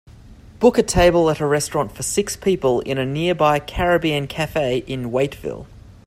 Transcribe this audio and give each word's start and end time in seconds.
book 0.59 0.79
a 0.79 0.81
table 0.81 1.29
at 1.29 1.39
a 1.39 1.45
restaurant 1.45 1.91
for 1.91 2.01
six 2.01 2.35
people 2.35 2.79
in 2.81 2.97
a 2.97 3.05
nearby 3.05 3.59
caribbean 3.59 4.25
cafe 4.25 4.79
in 4.87 5.11
Waiteville 5.11 5.67